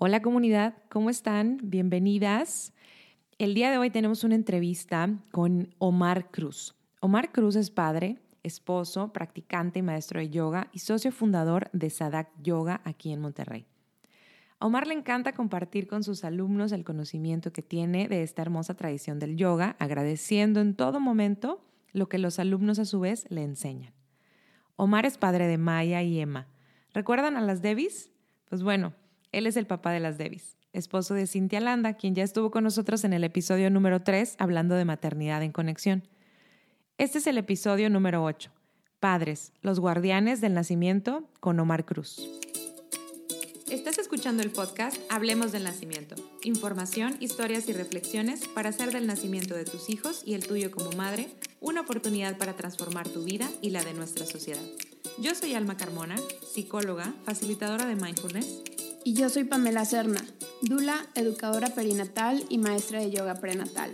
[0.00, 1.58] Hola comunidad, ¿cómo están?
[1.60, 2.72] Bienvenidas.
[3.36, 6.76] El día de hoy tenemos una entrevista con Omar Cruz.
[7.00, 12.30] Omar Cruz es padre, esposo, practicante y maestro de yoga y socio fundador de Sadak
[12.40, 13.66] Yoga aquí en Monterrey.
[14.60, 18.74] A Omar le encanta compartir con sus alumnos el conocimiento que tiene de esta hermosa
[18.74, 21.60] tradición del yoga, agradeciendo en todo momento
[21.92, 23.94] lo que los alumnos a su vez le enseñan.
[24.76, 26.46] Omar es padre de Maya y Emma.
[26.94, 28.12] ¿Recuerdan a las Devis?
[28.48, 28.94] Pues bueno,
[29.32, 32.64] él es el papá de las Devis, esposo de Cintia Landa, quien ya estuvo con
[32.64, 36.08] nosotros en el episodio número 3 hablando de maternidad en conexión.
[36.96, 38.50] Este es el episodio número 8,
[39.00, 42.20] Padres, los guardianes del nacimiento con Omar Cruz.
[43.70, 46.14] Estás escuchando el podcast Hablemos del Nacimiento.
[46.42, 50.90] Información, historias y reflexiones para hacer del nacimiento de tus hijos y el tuyo como
[50.92, 51.28] madre
[51.60, 54.62] una oportunidad para transformar tu vida y la de nuestra sociedad.
[55.18, 56.16] Yo soy Alma Carmona,
[56.50, 58.62] psicóloga, facilitadora de mindfulness
[59.04, 60.24] y yo soy Pamela Serna,
[60.62, 63.92] Dula, educadora perinatal y maestra de yoga prenatal.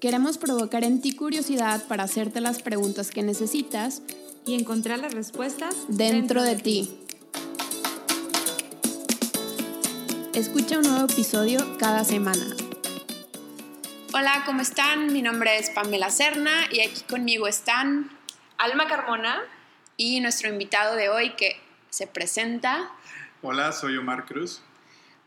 [0.00, 4.02] Queremos provocar en ti curiosidad para hacerte las preguntas que necesitas
[4.46, 6.98] y encontrar las respuestas dentro, de, ti.
[10.34, 12.44] Escucha un nuevo episodio cada semana.
[14.12, 15.12] Hola, ¿cómo están?
[15.12, 18.10] Mi nombre es Pamela Serna y aquí conmigo están
[18.58, 19.40] Alma Carmona
[19.96, 21.56] y nuestro invitado de hoy que
[21.90, 22.90] se presenta
[23.46, 24.62] Hola, soy Omar Cruz.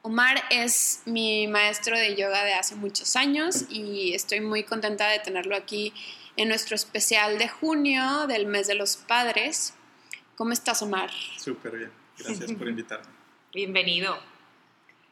[0.01, 5.19] Omar es mi maestro de yoga de hace muchos años y estoy muy contenta de
[5.19, 5.93] tenerlo aquí
[6.35, 9.75] en nuestro especial de junio del mes de los padres.
[10.35, 11.11] ¿Cómo estás, Omar?
[11.37, 13.05] Súper bien, gracias por invitarme.
[13.53, 14.17] Bienvenido.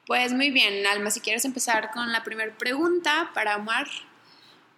[0.08, 3.88] Pues muy bien, Alma, si quieres empezar con la primera pregunta para Omar.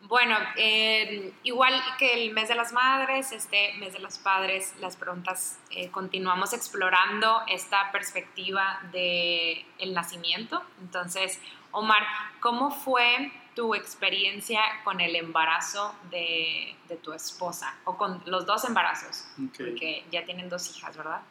[0.08, 4.96] Bueno, eh, igual que el mes de las madres, este mes de los padres, las
[4.96, 10.64] preguntas, eh, continuamos explorando esta perspectiva del el nacimiento.
[10.80, 11.40] Entonces,
[11.72, 12.04] Omar,
[12.40, 19.28] ¿cómo fue tu experiencia con el embarazo de, tu esposa o con los dos embarazos?
[19.58, 21.22] Porque ya tienen dos hijas, ¿verdad?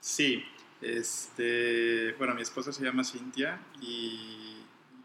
[0.00, 0.44] Sí,
[0.82, 4.58] este, bueno, mi esposa se llama Cintia y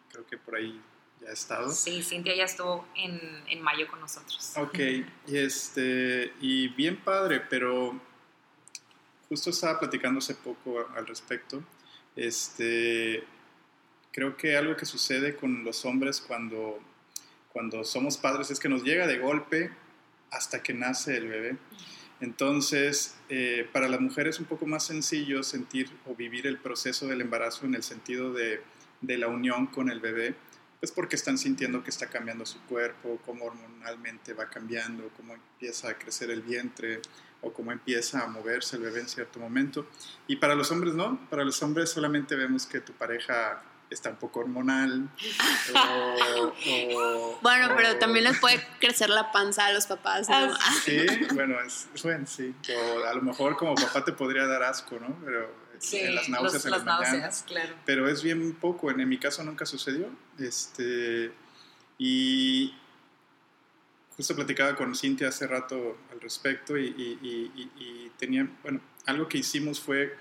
[0.09, 0.81] creo que por ahí
[1.21, 1.71] ya ha estado.
[1.71, 4.53] Sí, Cintia ya estuvo en, en mayo con nosotros.
[4.57, 7.99] Ok, y, este, y bien padre, pero
[9.29, 11.63] justo estaba platicando hace poco al respecto.
[12.15, 13.23] Este,
[14.11, 16.79] creo que algo que sucede con los hombres cuando,
[17.53, 19.71] cuando somos padres es que nos llega de golpe
[20.31, 21.57] hasta que nace el bebé.
[22.19, 27.07] Entonces, eh, para la mujer es un poco más sencillo sentir o vivir el proceso
[27.07, 28.61] del embarazo en el sentido de,
[29.01, 30.35] de la unión con el bebé
[30.81, 35.89] pues porque están sintiendo que está cambiando su cuerpo, cómo hormonalmente va cambiando, cómo empieza
[35.89, 37.01] a crecer el vientre
[37.41, 39.85] o cómo empieza a moverse el bebé en cierto momento.
[40.25, 43.61] Y para los hombres no, para los hombres solamente vemos que tu pareja
[43.91, 45.07] está un poco hormonal.
[47.43, 50.27] bueno, pero también les puede crecer la panza a los papás.
[50.29, 50.51] ¿no?
[50.83, 51.05] Sí,
[51.35, 52.55] bueno, es, bueno, sí.
[52.75, 55.15] O a lo mejor como papá te podría dar asco, ¿no?
[55.23, 55.53] Pero
[55.93, 57.43] en las náuseas en las, mañanas.
[57.47, 57.75] Claro.
[57.85, 60.09] Pero es bien poco, en, mi caso nunca sucedió.
[60.39, 61.31] Este,
[61.97, 62.73] y
[64.15, 69.79] justo platicaba con Cintia hace rato al respecto y, y, tenía, bueno, algo que hicimos
[69.79, 70.15] fue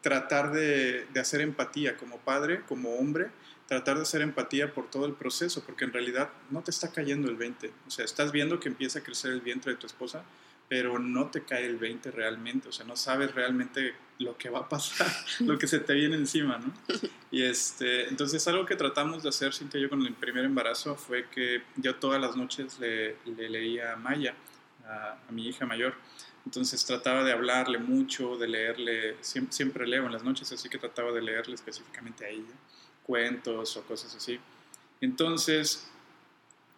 [0.00, 3.30] tratar de, de, hacer empatía como padre, como hombre,
[3.68, 7.28] tratar de hacer empatía por todo el proceso, porque en realidad no te está cayendo
[7.28, 7.72] el 20.
[7.86, 10.24] O sea, estás viendo que empieza a crecer el vientre de tu esposa,
[10.68, 14.60] pero no te cae el 20 realmente, o sea, no sabes realmente lo que va
[14.60, 16.72] a pasar, lo que se te viene encima, ¿no?
[17.30, 20.96] Y este, entonces algo que tratamos de hacer, Cintia y yo, con el primer embarazo
[20.96, 24.34] fue que yo todas las noches le, leía a Maya,
[24.86, 25.94] a, mi hija mayor,
[26.44, 30.78] entonces trataba de hablarle mucho, de leerle, siempre, siempre, leo en las noches, así que
[30.78, 32.54] trataba de leerle específicamente a ella,
[33.04, 34.38] cuentos o cosas así.
[35.00, 35.88] Entonces,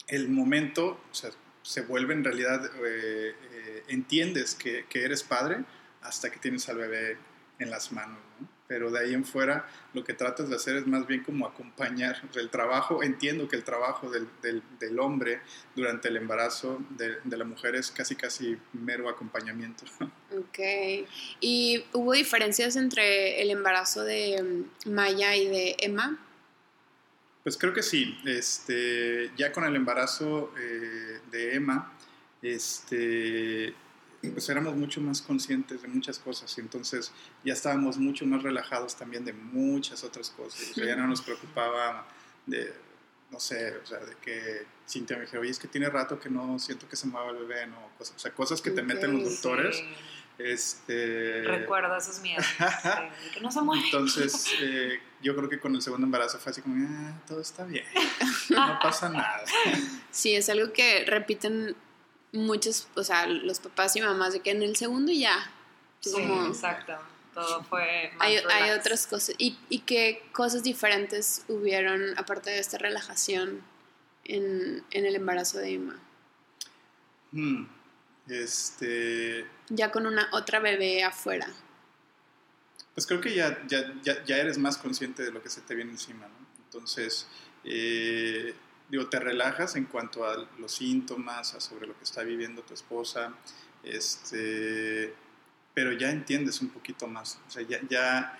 [0.06, 1.30] el momento, o sea,
[1.64, 5.64] se vuelve en realidad, eh, eh, entiendes que, que, eres padre
[6.02, 7.16] hasta que tienes al bebé
[7.58, 8.18] en las manos,
[8.66, 12.16] Pero de ahí en fuera lo que tratas de hacer es más bien como acompañar
[12.34, 13.02] el trabajo.
[13.02, 15.40] Entiendo que el trabajo del, del, hombre
[15.74, 19.84] durante el embarazo de, de, la mujer es casi casi mero acompañamiento.
[20.32, 20.58] Ok.
[21.40, 26.18] ¿Y hubo diferencias entre el embarazo de Maya y de Emma?
[27.44, 28.18] Pues creo que sí.
[28.24, 31.92] Este, ya con el embarazo eh, de Emma,
[32.42, 33.74] este,
[34.32, 37.12] pues éramos mucho más conscientes de muchas cosas y entonces
[37.44, 40.70] ya estábamos mucho más relajados también de muchas otras cosas.
[40.70, 42.08] O sea, ya no nos preocupaba
[42.46, 42.72] de,
[43.30, 46.30] no sé, o sea, de que Cintia me dijo, oye, es que tiene rato que
[46.30, 47.90] no siento que se mueva el bebé, ¿no?
[47.98, 49.82] o sea, cosas que te meten los doctores.
[50.38, 51.42] Este...
[51.42, 52.44] Recuerdo esos miedos.
[53.34, 53.84] que no se muere.
[53.84, 57.64] Entonces, eh, yo creo que con el segundo embarazo fue así como, ah, todo está
[57.64, 57.84] bien,
[58.50, 59.44] no pasa nada.
[60.10, 61.76] Sí, es algo que repiten
[62.32, 65.50] muchos, o sea, los papás y mamás, de que en el segundo ya.
[66.00, 66.98] Sí, exacto.
[67.32, 68.12] Todo fue.
[68.20, 69.34] hay, hay, otras cosas.
[69.38, 73.60] ¿Y, ¿Y qué cosas diferentes hubieron, aparte de esta relajación,
[74.24, 75.98] en, en el embarazo de Emma?
[77.32, 77.66] Hmm,
[78.28, 79.46] este.
[79.68, 81.46] Ya con una otra bebé afuera.
[82.94, 85.90] Pues creo que ya, ya, ya, eres más consciente de lo que se te viene
[85.90, 86.46] encima, ¿no?
[86.64, 87.26] Entonces,
[87.64, 88.54] eh,
[88.88, 92.74] digo, te relajas en cuanto a los síntomas, a sobre lo que está viviendo tu
[92.74, 93.34] esposa,
[93.82, 95.12] este,
[95.72, 98.38] pero ya entiendes un poquito más, o sea, ya, ya,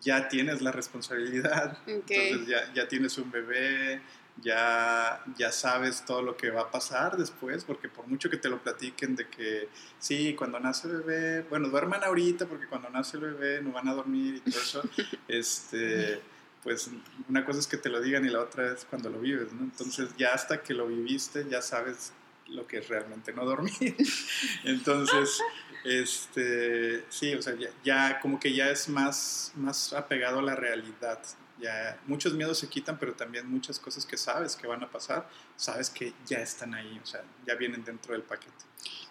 [0.00, 4.02] ya tienes la responsabilidad, entonces ya, ya tienes un bebé,
[4.42, 8.48] ya, ya sabes todo lo que va a pasar después, porque por mucho que te
[8.48, 13.16] lo platiquen de que sí, cuando nace el bebé, bueno, duerman ahorita porque cuando nace
[13.16, 14.82] el bebé no van a dormir y todo eso,
[15.28, 16.20] este,
[16.62, 16.90] pues
[17.28, 19.62] una cosa es que te lo digan y la otra es cuando lo vives, ¿no?
[19.62, 22.12] Entonces ya hasta que lo viviste ya sabes
[22.48, 23.96] lo que es realmente no dormir.
[24.64, 25.38] Entonces,
[25.84, 30.56] este, sí, o sea, ya, ya, como que ya es más, más apegado a la
[30.56, 31.20] realidad
[31.64, 35.28] ya muchos miedos se quitan, pero también muchas cosas que sabes que van a pasar,
[35.56, 38.52] sabes que ya están ahí, o sea, ya vienen dentro del paquete.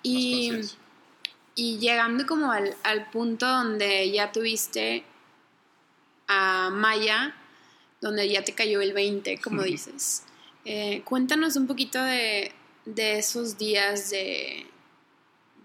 [0.04, 0.52] Y,
[1.56, 5.04] y llegando como al, al, punto donde ya tuviste
[6.28, 7.36] a Maya,
[8.02, 10.24] donde ya te cayó el 20, como dices,
[10.64, 12.52] eh, cuéntanos un poquito de,
[12.86, 14.68] de esos días de,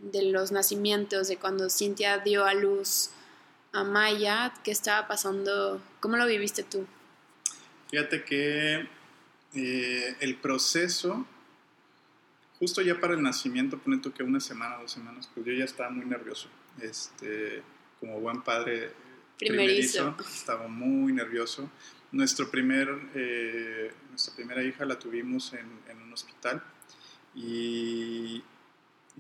[0.01, 3.11] de los nacimientos, de cuando Cintia dio a luz
[3.73, 5.81] a Maya, ¿qué estaba pasando?
[6.01, 6.87] ¿Cómo lo viviste tú?
[7.91, 8.89] Fíjate que
[9.55, 11.27] eh, el proceso,
[12.59, 15.65] justo ya para el nacimiento, pone tú que una semana, dos semanas, pues yo ya
[15.65, 16.49] estaba muy nervioso.
[16.81, 17.63] Este,
[18.01, 18.93] como buen padre
[19.39, 21.71] primerizo, estaba muy nervioso.
[22.13, 26.63] Nuestro primer, eh, nuestra primera hija la tuvimos en, en un hospital
[27.35, 28.43] y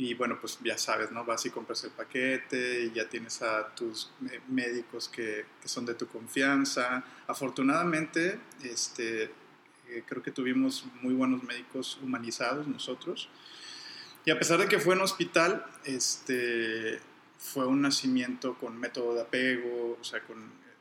[0.01, 1.25] y bueno, pues ya sabes, ¿no?
[1.25, 4.13] Vas y compras el paquete y ya tienes a tus
[4.47, 7.05] médicos que, que son de tu confianza.
[7.27, 13.29] Afortunadamente, este, eh, creo que tuvimos muy buenos médicos humanizados nosotros.
[14.25, 17.01] Y a pesar de que fue en hospital, este,
[17.37, 20.37] fue un nacimiento con método de apego, o sea, con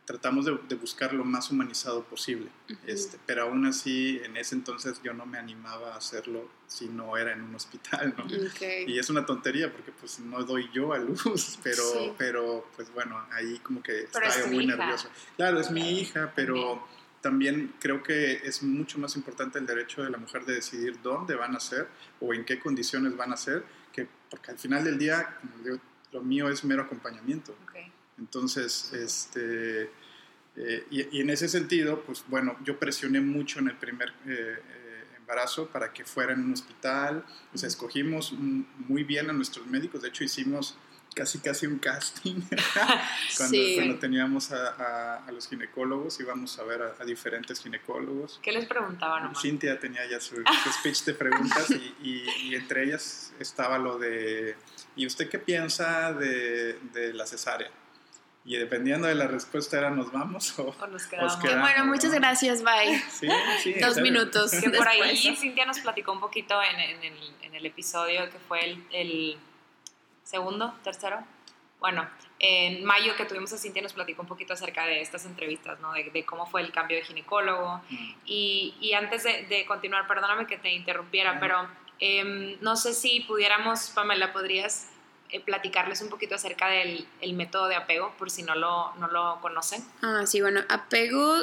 [0.08, 2.48] tratamos de, buscar lo más humanizado posible,
[2.86, 7.18] este, pero aún así en ese entonces yo no me animaba a hacerlo si no
[7.18, 8.26] era en un hospital, ¿no?
[8.88, 13.22] Y es una tontería porque pues no doy yo a luz, pero, pero pues bueno,
[13.34, 15.10] ahí como que estaba muy nervioso.
[15.36, 16.88] Claro, es mi hija, pero
[17.20, 21.36] también creo que es mucho más importante el derecho de la mujer de decidir dónde
[21.36, 21.90] van a ser
[22.22, 25.38] o en qué condiciones van a ser, que, porque al final del día,
[26.14, 27.54] lo mío es mero acompañamiento.
[28.18, 29.90] Entonces, este,
[30.58, 35.04] eh, y, en ese sentido, pues bueno, yo presioné mucho en el primer eh, eh,
[35.18, 37.24] embarazo para que fuera en un hospital.
[37.54, 40.02] O sea, escogimos muy bien a nuestros médicos.
[40.02, 40.78] De hecho, hicimos
[41.16, 42.42] casi casi un casting
[43.38, 49.36] cuando, teníamos a, los ginecólogos íbamos a ver a, diferentes ginecólogos ¿qué les preguntaban?
[49.36, 50.36] Cintia tenía ya su,
[50.80, 54.58] speech de preguntas y, y, entre ellas estaba lo de
[54.96, 57.72] ¿y usted qué piensa de, de la cesárea?
[58.48, 61.38] Y dependiendo de la respuesta era nos vamos o, nos, quedamos.
[61.42, 62.98] bueno, muchas gracias, bye.
[63.12, 63.28] Sí,
[63.62, 64.52] sí, Dos minutos.
[64.62, 68.40] Que por ahí Cintia nos platicó un poquito en, en, el, en el, episodio que
[68.40, 69.38] fue el, el,
[70.24, 71.20] segundo, tercero.
[71.82, 75.82] Bueno, en mayo que tuvimos a Cintia nos platicó un poquito acerca de estas entrevistas,
[75.82, 75.92] ¿no?
[75.92, 77.82] De, de cómo fue el cambio de ginecólogo.
[77.90, 78.14] Mm.
[78.26, 81.68] Y, y, antes de, de, continuar, perdóname que te interrumpiera, pero
[82.00, 84.90] eh, no sé si pudiéramos, Pamela, ¿podrías
[85.30, 89.08] eh, platicarles un poquito acerca del el método de apego, por si no lo, no
[89.08, 89.84] lo conocen.
[90.02, 91.36] Ah, sí, bueno, apego,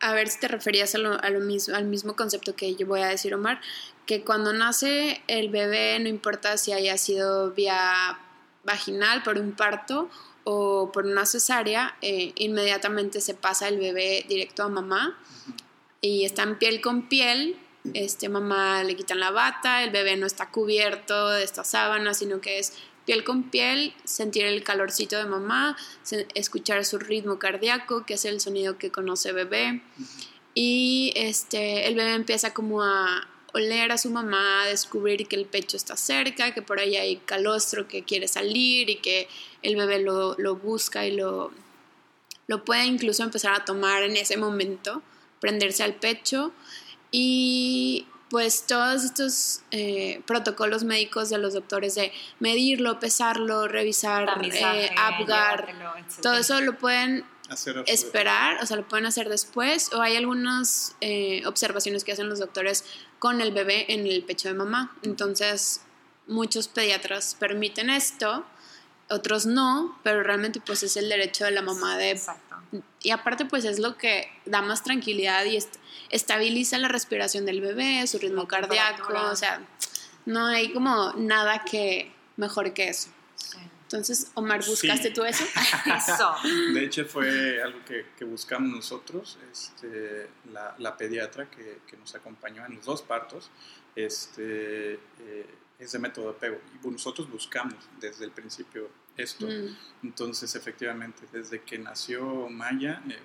[0.00, 2.86] a ver si te referías a lo, a lo mismo, al mismo concepto que yo
[2.86, 3.60] voy a decir, Omar,
[4.06, 8.18] que cuando nace el bebé, no importa si haya sido vía
[8.64, 10.10] vaginal por un parto
[10.44, 15.18] o por una cesárea, eh, inmediatamente se pasa el bebé directo a mamá
[16.00, 17.56] y está en piel con piel
[17.94, 22.40] este, mamá le quitan la bata, el bebé no está cubierto de esta sábana, sino
[22.40, 22.74] que es
[23.04, 25.76] piel con piel, sentir el calorcito de mamá,
[26.34, 29.82] escuchar su ritmo cardíaco, que es el sonido que conoce bebé.
[30.54, 35.46] Y este, el bebé empieza como a oler a su mamá, a descubrir que el
[35.46, 39.28] pecho está cerca, que por ahí hay calostro que quiere salir y que
[39.62, 41.52] el bebé lo, lo busca y lo,
[42.46, 45.02] lo puede incluso empezar a tomar en ese momento,
[45.40, 46.52] prenderse al pecho
[47.12, 54.90] y pues todos estos eh, protocolos médicos de los doctores de medirlo, pesarlo, revisar, eh,
[54.96, 55.68] Apgar,
[56.22, 57.26] todo eso lo pueden
[57.86, 62.38] esperar, o sea, lo pueden hacer después, o hay algunas eh, observaciones que hacen los
[62.38, 62.86] doctores
[63.18, 64.96] con el bebé en el pecho de mamá.
[65.02, 65.82] Entonces,
[66.26, 68.46] muchos pediatras permiten esto,
[69.12, 72.20] otros no, pero realmente pues es el derecho de la mamá de...
[73.02, 75.58] Y aparte pues es lo que da más tranquilidad y
[76.10, 79.60] estabiliza la respiración del bebé, su ritmo cardíaco, o sea,
[80.24, 83.10] no hay como nada que mejor que eso.
[83.92, 85.44] Entonces, Omar, ¿buscaste tú eso?
[85.96, 86.34] eso.
[86.72, 92.86] De hecho, fue algo que, buscamos nosotros, este, la, pediatra que, nos acompañó en los
[92.86, 93.50] dos partos,
[93.94, 95.46] este, eh,
[95.78, 96.58] es de método de apego.
[96.82, 99.46] Y nosotros buscamos desde el principio esto.
[99.46, 99.76] Mm.
[100.04, 103.18] Entonces, efectivamente, desde que nació Maya, eh,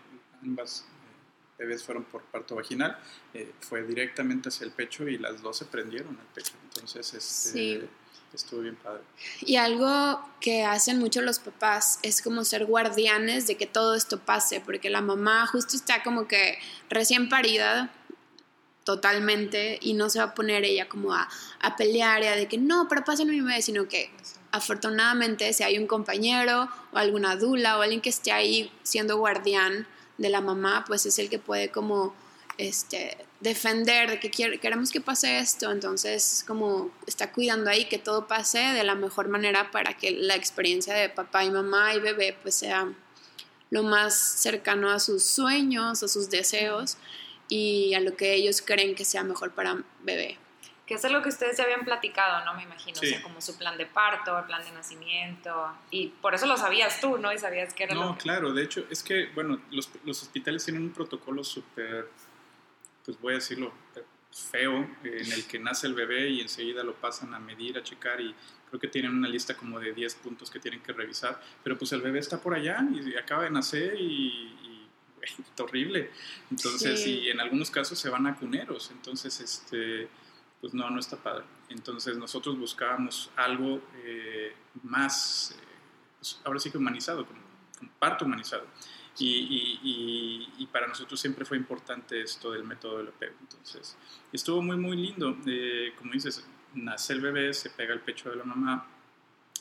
[0.43, 2.97] ambas eh, bebés fueron por parto vaginal,
[3.33, 6.53] eh, fue directamente hacia el pecho y las dos se prendieron al pecho.
[6.65, 7.87] Entonces, este,
[8.33, 9.01] estuvo bien padre.
[9.41, 14.19] Y algo que hacen mucho los papás es como ser guardianes de que todo esto
[14.19, 17.91] pase, porque la mamá justo está como que recién parida,
[18.87, 21.27] totalmente y no se va a poner ella como a,
[21.59, 24.09] a pelear y a de que no, pero pasa mi bebé, sino que
[24.53, 29.85] afortunadamente si hay un compañero o alguna dula o alguien que esté ahí siendo guardián
[30.17, 32.15] de la mamá, pues es el que puede como
[32.57, 38.25] este, defender de que queremos que pase esto, entonces como está cuidando ahí que todo
[38.25, 42.37] pase de la mejor manera para que la experiencia de papá y mamá y bebé
[42.41, 42.89] pues sea
[43.69, 46.97] lo más cercano a sus sueños, a sus deseos
[47.49, 50.37] y a lo que ellos creen que sea mejor para bebé.
[50.85, 52.53] Que es algo que ustedes ya habían platicado, ¿no?
[52.53, 56.33] Me imagino, o sea, como su plan de parto, el plan de nacimiento, y por
[56.33, 57.33] eso lo sabías tú, ¿no?
[57.33, 60.83] Y sabías que era no, claro, de hecho, es que, bueno, los, los hospitales tienen
[60.83, 62.09] un protocolo súper,
[63.03, 63.73] pues voy a decirlo,
[64.31, 68.21] feo, en el que nace el bebé y enseguida lo pasan a medir, a checar,
[68.21, 68.33] y
[68.69, 71.91] creo que tienen una lista como de 10 puntos que tienen que revisar, pero pues
[71.93, 74.53] el bebé está por allá y acaba de nacer y,
[75.59, 76.11] horrible.
[76.51, 78.91] Entonces, y en algunos casos se van a cuneros.
[78.91, 80.07] Entonces, este,
[80.61, 81.45] pues no, no está padre.
[81.69, 84.53] Entonces, nosotros buscábamos algo eh,
[84.83, 85.63] más, eh,
[86.19, 87.41] pues ahora sí que humanizado, como,
[87.99, 88.65] parto humanizado.
[89.19, 93.35] Y, y, y, para nosotros siempre fue importante esto del método del apego.
[93.41, 93.97] Entonces,
[94.31, 95.35] estuvo muy, muy lindo.
[95.47, 98.87] Eh, como dices, nace el bebé, se pega al pecho de la mamá,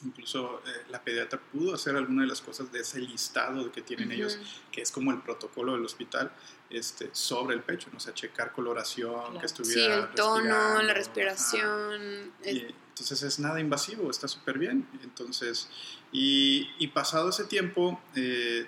[0.04, 4.12] Incluso eh, la pediatra pudo hacer alguna de las cosas de ese listado que tienen
[4.12, 4.38] ellos,
[4.70, 6.32] que es como el protocolo del hospital,
[6.70, 7.98] este, sobre el pecho, ¿no?
[7.98, 9.96] o sea, checar coloración, que estuviera.
[9.96, 12.32] Sí, el tono, la respiración.
[12.42, 14.88] entonces es nada invasivo, está súper bien.
[15.02, 15.68] Entonces,
[16.12, 18.66] y, y, pasado ese tiempo, eh,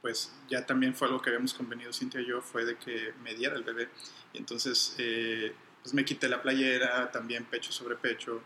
[0.00, 3.34] pues ya también fue algo que habíamos convenido Cintia y yo, fue de que me
[3.34, 3.88] diera el bebé.
[4.32, 8.42] Y entonces, eh, pues me quité la playera, también pecho sobre pecho.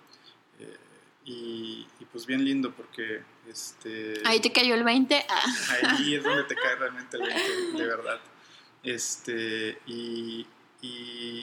[1.24, 3.22] Y, pues bien lindo porque...
[3.48, 5.26] Este, ahí te cayó el 20.
[5.28, 5.42] Ah.
[5.96, 8.20] Ahí es donde te cae realmente el 20, de verdad.
[8.82, 10.46] Este, y,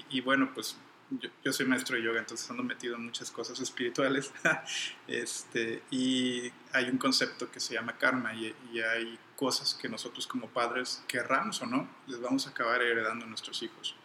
[0.09, 0.77] y, bueno, pues
[1.09, 4.31] yo, yo, soy maestro de yoga, entonces ando metido en muchas cosas espirituales.
[5.07, 10.27] este, y hay un concepto que se llama karma y, y, hay cosas que nosotros
[10.27, 13.95] como padres, querramos o no, les vamos a acabar heredando a nuestros hijos.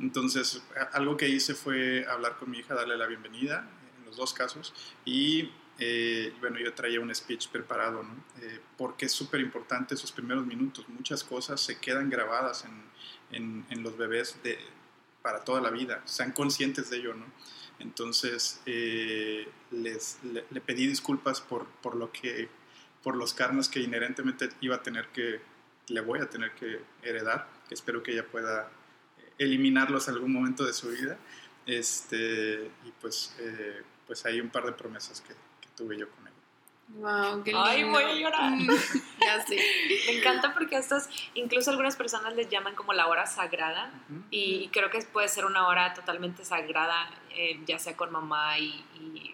[0.00, 0.60] Entonces,
[0.92, 3.68] algo que hice fue hablar con mi hija, darle la bienvenida,
[4.16, 4.72] dos casos.
[5.04, 8.14] Y eh, bueno, yo traía un speech preparado, ¿no?
[8.40, 10.88] Eh, porque es súper importante esos primeros minutos.
[10.88, 12.64] Muchas cosas se quedan grabadas
[13.30, 14.58] en, en, los bebés de,
[15.22, 16.02] para toda la vida.
[16.04, 17.26] Sean conscientes de ello, ¿no?
[17.78, 22.48] Entonces, eh, les, le, pedí disculpas por, por, lo que,
[23.02, 25.40] por los karmas que inherentemente iba a tener que,
[25.88, 28.70] le voy a tener que heredar, que espero que ella pueda
[29.38, 31.18] eliminarlos en algún momento de su vida.
[31.66, 33.34] Este, y pues
[34.06, 35.34] pues hay un par de promesas que,
[35.74, 36.32] tuve yo con él.
[36.88, 37.64] Wow, qué lindo.
[37.64, 38.50] Ay, voy a llorar.
[38.50, 38.68] Mm,
[39.20, 39.56] ya sé.
[40.06, 43.90] Me encanta porque estas, incluso algunas personas les llaman como la hora sagrada
[44.30, 48.84] y creo que puede ser una hora totalmente sagrada, eh, ya sea con mamá y,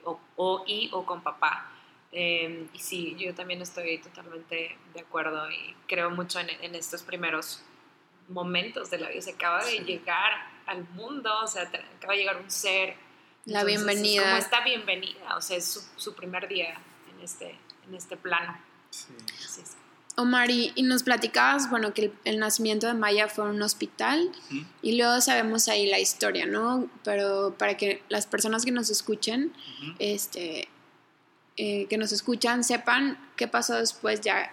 [0.05, 1.73] o, y, o con papá.
[2.11, 7.63] Em, y sí, yo también estoy totalmente de acuerdo y creo mucho en, estos primeros
[8.29, 9.21] momentos de la vida.
[9.21, 10.33] Se acaba de llegar
[10.67, 12.97] al mundo, o sea, acaba de llegar un ser
[13.49, 14.23] la bienvenida.
[14.23, 16.79] como esta bienvenida, o sea, es su, primer día
[17.13, 18.59] en este, en este plano.
[18.91, 19.09] Sí.
[20.17, 24.33] Omar, y, nos platicabas, bueno, que el, nacimiento de Maya fue en un hospital
[24.83, 26.91] y luego sabemos ahí la historia, ¿no?
[27.05, 29.53] Pero para que las personas que nos escuchen,
[30.01, 30.69] este,
[31.57, 34.53] eh, que nos escuchan, sepan qué pasó después ya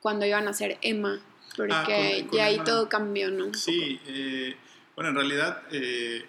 [0.00, 1.20] cuando iban a ser Emma,
[1.56, 3.54] porque ah, ya ahí todo cambió, ¿no?
[3.54, 4.56] sí, eh,
[4.96, 5.62] bueno, en realidad...
[5.70, 6.26] Eh,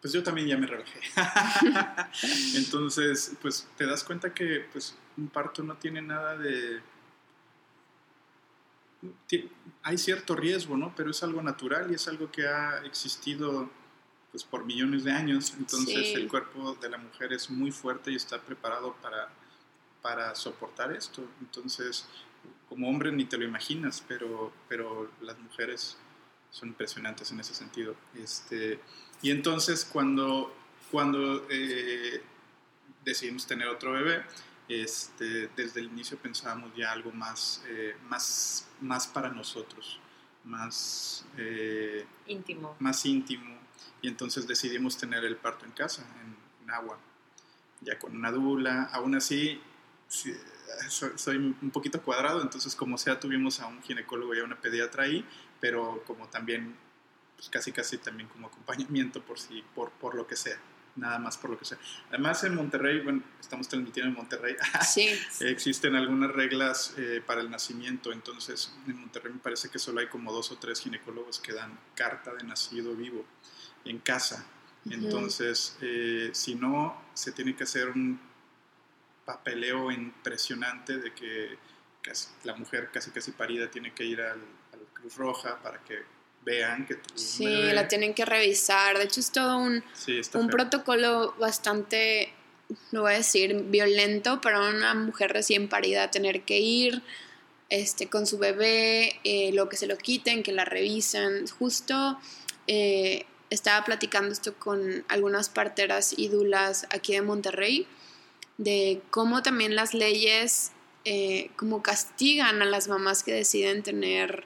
[0.00, 1.00] pues yo también ya me relajé.
[2.56, 6.80] Entonces, pues te das cuenta que pues un parto no tiene nada de...
[9.82, 10.94] Hay cierto riesgo, ¿no?
[10.94, 13.70] Pero es algo natural y es algo que ha existido
[14.30, 15.54] pues por millones de años.
[15.58, 19.28] Entonces el cuerpo de la mujer es muy fuerte y está preparado para,
[20.00, 21.26] para soportar esto.
[21.40, 22.06] Entonces,
[22.68, 25.98] como hombre ni te lo imaginas, pero, pero las mujeres
[26.50, 27.94] son impresionantes en ese sentido.
[28.14, 28.80] Este,
[29.22, 30.54] y entonces cuando,
[30.90, 32.22] cuando eh,
[33.04, 34.24] decidimos tener otro bebé,
[34.68, 39.98] este, desde el inicio pensábamos ya algo más, eh, más, más para nosotros,
[40.44, 42.76] más eh, íntimo.
[42.78, 43.58] Más íntimo.
[44.02, 46.40] Y entonces decidimos tener el parto en casa, en,
[46.70, 47.00] agua,
[47.80, 48.84] ya con una dula.
[48.92, 49.60] Aún así,
[50.06, 50.36] soy,
[51.16, 55.02] soy, un poquito cuadrado, entonces como sea tuvimos a un ginecólogo y a una pediatra
[55.02, 55.26] ahí,
[55.60, 56.76] pero como también
[57.36, 60.58] pues casi casi también como acompañamiento por si por, por lo que sea
[60.96, 61.78] nada más por lo que sea.
[62.08, 65.08] Además en Monterrey, bueno, estamos transmitiendo en Monterrey, sí.
[65.40, 70.08] existen algunas reglas eh, para el nacimiento, entonces en Monterrey me parece que solo hay
[70.08, 73.24] como dos o tres ginecólogos que dan carta de nacido vivo
[73.84, 74.46] en casa.
[74.88, 78.18] Entonces, eh, si no, se tiene que hacer un
[79.26, 81.58] papeleo impresionante de que
[82.44, 84.40] la mujer casi casi parida tiene que ir al,
[85.00, 86.02] Cruz Roja para que
[86.44, 88.98] vean que Sí, la tienen que revisar.
[88.98, 89.82] De hecho, es todo un,
[90.34, 92.32] un protocolo bastante,
[92.92, 97.02] lo voy a decir, violento para una mujer recién parida tener que ir
[97.68, 101.46] este, con su bebé, eh, lo que se lo quiten, que la revisen.
[101.46, 102.18] Justo
[102.66, 107.86] eh, estaba platicando esto con algunas parteras y dulas aquí de Monterrey,
[108.58, 110.72] de cómo también las leyes
[111.04, 114.44] eh, como castigan a las mamás que deciden tener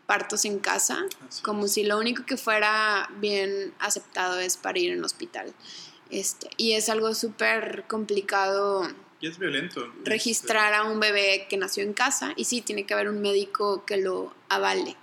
[0.00, 1.04] partos en casa,
[1.42, 5.54] como si lo único que fuera bien aceptado es parir en hospital.
[6.10, 8.86] Este, y es algo súper complicado.
[9.20, 9.90] Y es violento.
[10.04, 13.84] Registrar a un bebé que nació en casa y sí, tiene que haber un médico
[13.86, 14.96] que lo avale.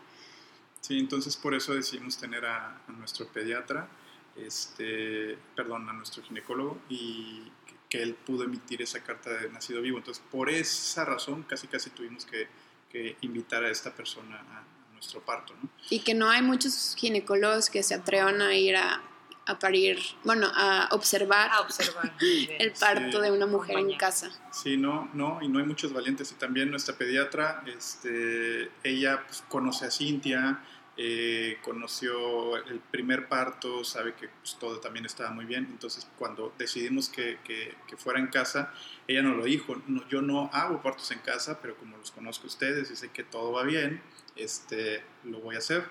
[0.81, 3.88] Sí, entonces por eso decidimos tener a, nuestro pediatra,
[4.36, 7.52] este, perdón, a nuestro ginecólogo y
[7.89, 9.97] que, él pudo emitir esa carta de nacido vivo.
[9.97, 12.47] Entonces por esa razón casi casi tuvimos que,
[12.91, 14.63] que invitar a esta persona a,
[15.00, 15.54] nuestro parto.
[15.62, 15.70] ¿no?
[15.90, 19.02] Y que no hay muchos ginecólogos que se atrevan a ir a,
[19.46, 24.30] a parir, bueno, a observar, a observar el parto de una mujer en casa.
[24.52, 26.32] Sí, no, no, y no hay muchos valientes.
[26.32, 30.64] Y también nuestra pediatra, este, ella pues, conoce a Cintia,
[31.02, 35.66] eh, conoció el primer parto, sabe que pues, todo también estaba muy bien.
[35.72, 38.74] Entonces, cuando decidimos que, que, que fuera en casa,
[39.08, 39.82] ella nos lo dijo.
[39.88, 43.24] No, yo no hago partos en casa, pero como los conozco ustedes y sé que
[43.24, 44.02] todo va bien,
[44.36, 45.86] este, lo voy a hacer.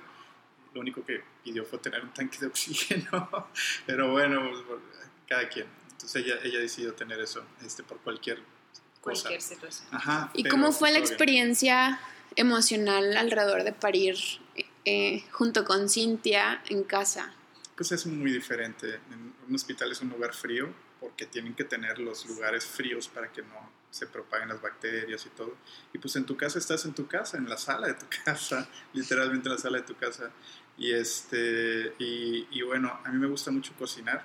[0.74, 3.48] Lo único que pidió fue tener un tanque de oxígeno,
[3.86, 4.80] pero bueno, pues,
[5.26, 5.68] cada quien.
[5.92, 8.42] Entonces ella, ella decidió tener eso este, por cualquier
[9.00, 9.22] cosa.
[9.22, 9.88] Cualquier situación.
[10.34, 11.98] ¿Y cómo fue la experiencia
[12.36, 14.16] emocional alrededor de parir
[14.88, 17.34] eh, junto con Cintia en casa?
[17.76, 19.00] Pues es muy diferente.
[19.46, 23.42] un hospital es un lugar frío porque tienen que tener los lugares fríos para que
[23.42, 25.56] no se propaguen las bacterias y todo.
[25.92, 28.66] Y pues en tu casa estás en tu casa, en la sala de tu casa,
[28.94, 30.30] literalmente en la sala de tu casa.
[30.78, 34.24] Y, este, y, bueno, a mí me gusta mucho cocinar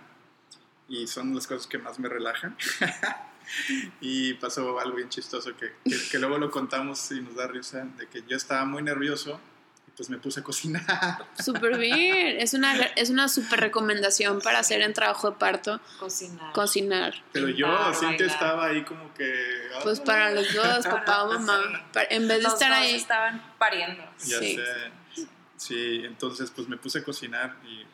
[0.88, 2.56] y son las cosas que más me relajan.
[4.02, 5.73] y pasó algo bien chistoso que,
[6.10, 9.41] que, luego lo contamos y nos da risa, de que yo estaba muy nervioso
[9.95, 11.27] pues me puse a cocinar.
[11.43, 15.79] Súper bien, es una, es una súper recomendación para hacer en trabajo de parto.
[15.99, 16.53] Cocinar.
[16.53, 17.13] Cocinar.
[17.32, 19.34] Pero yo, siempre estaba ahí como que...
[19.84, 21.86] Pues para los dos, papá o mamá.
[22.10, 22.95] En vez de estar ahí...
[22.95, 24.03] estaban pariendo.
[24.25, 24.56] Ya sí.
[24.56, 25.27] sé.
[25.58, 27.86] Sí, entonces pues me puse a cocinar y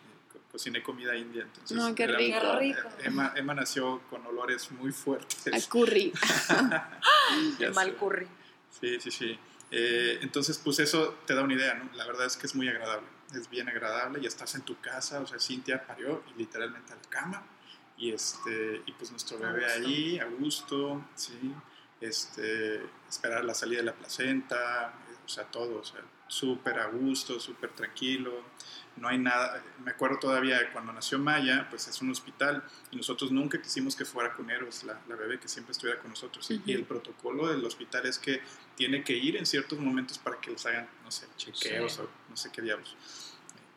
[0.52, 1.44] cociné comida india.
[1.44, 2.40] Entonces, no, qué rico.
[3.04, 5.54] Emma, Emma, nació con olores muy fuertes.
[5.54, 6.12] Al curry.
[7.76, 8.28] mal curry.
[8.80, 9.40] Sí, sí, sí.
[9.72, 11.90] Eh, entonces, pues eso te da una idea, ¿no?
[11.96, 15.20] La verdad es que es muy agradable, es bien agradable y estás en tu casa,
[15.22, 17.44] o sea, Cintia parió y literalmente a la cama
[17.98, 21.54] y, este, y pues nuestro bebé ahí, a gusto, ¿sí?
[22.02, 27.40] Este, esperar la salida de la placenta, o sea, todo, o sea, súper a gusto,
[27.40, 28.46] súper tranquilo,
[28.96, 33.32] no hay nada, me acuerdo todavía cuando nació Maya, pues es un hospital y nosotros
[33.32, 36.50] nunca quisimos que fuera con Eros, la, bebé, que siempre estuviera con nosotros.
[36.66, 38.42] Y el protocolo del hospital es que
[38.76, 42.38] tiene que ir en ciertos momentos para que les hagan, no sé, chequeos o no
[42.38, 42.96] sé qué diablos.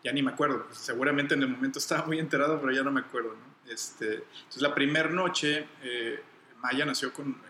[0.04, 2.90] Ya ni me acuerdo, pues, seguramente en el momento estaba muy enterado, pero ya no
[2.90, 3.36] me acuerdo.
[3.68, 6.22] Este, entonces la primera noche, eh,
[6.60, 7.40] Maya nació con,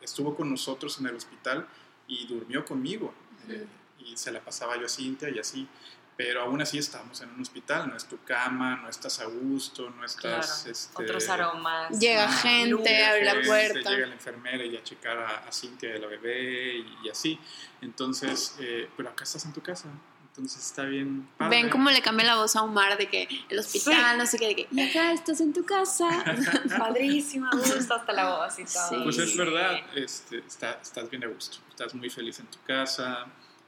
[0.00, 1.66] estuvo con nosotros en el hospital
[2.06, 3.12] y durmió conmigo.
[3.48, 3.66] Eh,
[4.06, 5.68] y se la pasaba yo a Cintia y así
[6.16, 9.90] pero aún así estamos en un hospital, no es tu cama, no estás a gusto,
[9.90, 10.66] no estás...
[10.66, 11.98] Este, Otros aromas.
[11.98, 13.90] Llega gente, abre la puerta.
[13.90, 17.38] Llega la enfermera y a checar a, Cintia de la bebé y, así.
[17.82, 19.90] Entonces, eh, pero acá estás en tu casa.
[20.28, 21.28] Entonces está bien.
[21.50, 24.48] Ven cómo le cambia la voz a Omar de que el hospital, no sé qué,
[24.48, 26.08] de que, y acá estás en tu casa.
[26.78, 29.04] Padrísima, gusto hasta la voz y todo.
[29.04, 33.26] Pues es verdad, este, estás bien a gusto, estás muy feliz en tu casa,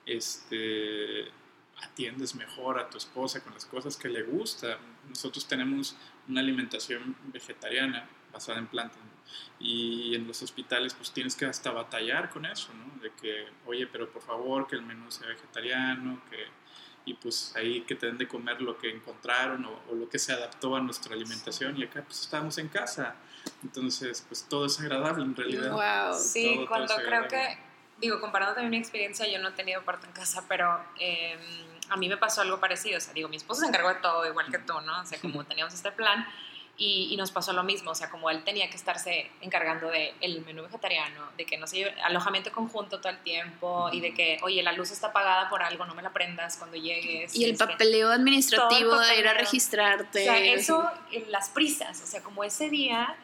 [0.08, 1.30] este,
[1.82, 4.78] atiendes mejor a tu esposa con las cosas que le gusta.
[5.08, 5.96] Nosotros tenemos
[6.28, 8.98] una alimentación vegetariana basada en plantas
[9.60, 13.02] y en los hospitales pues tienes que hasta batallar con eso, ¿no?
[13.02, 16.46] De que, oye, pero por favor que el menú sea vegetariano, que
[17.04, 20.32] y pues ahí que te den de comer lo que encontraron o, lo que se
[20.32, 23.16] adaptó a nuestra alimentación y acá pues estábamos en casa.
[23.62, 25.72] Entonces, pues todo es agradable en realidad.
[25.72, 26.18] Wow.
[26.18, 27.58] Sí, cuando creo que,
[28.00, 30.80] digo, comparando también mi experiencia, yo no he tenido parto en casa, pero...
[30.98, 31.36] Eh,
[31.90, 34.26] a mí me pasó algo parecido, o sea, digo, mi esposo se encargó de todo
[34.26, 35.00] igual que tú, ¿no?
[35.00, 36.26] O sea, como teníamos este plan
[36.76, 40.44] y, nos pasó lo mismo, o sea, como él tenía que estarse encargando del el
[40.44, 44.62] menú vegetariano, de que no sé, alojamiento conjunto todo el tiempo y de que, oye,
[44.62, 47.34] la luz está apagada por algo, no me la prendas cuando llegues.
[47.34, 50.20] Y el este, papeleo administrativo de ir a registrarte.
[50.20, 50.90] O sea, eso,
[51.28, 53.16] las prisas, o sea, como ese día